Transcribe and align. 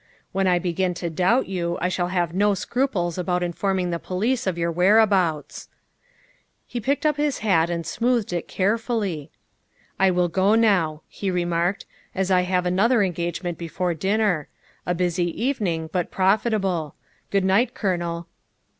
When 0.31 0.47
I 0.47 0.57
begin 0.57 0.95
to 0.95 1.11
doubt 1.11 1.45
you 1.45 1.77
I 1.79 1.87
shall 1.87 2.07
have 2.07 2.33
no 2.33 2.55
scruples 2.55 3.19
about 3.19 3.43
informing 3.43 3.91
the 3.91 3.99
police 3.99 4.47
of 4.47 4.57
your 4.57 4.71
where 4.71 4.97
abouts." 4.97 5.69
He 6.65 6.81
picked 6.81 7.05
up 7.05 7.17
his 7.17 7.37
hat 7.45 7.69
and 7.69 7.85
smoothed 7.85 8.33
it 8.33 8.47
care 8.47 8.79
fully." 8.79 9.29
I 9.99 10.09
will 10.09 10.27
go 10.27 10.55
now," 10.55 11.03
he 11.07 11.29
remarked," 11.29 11.85
as 12.15 12.31
I 12.31 12.41
have 12.41 12.65
another 12.65 13.03
engagement 13.03 13.59
before 13.59 13.93
dinner. 13.93 14.47
A 14.87 14.95
busy 14.95 15.27
evening, 15.39 15.87
but 15.93 16.09
profit 16.09 16.55
able. 16.55 16.95
Good 17.29 17.45
night, 17.45 17.75
Colonel." 17.75 18.25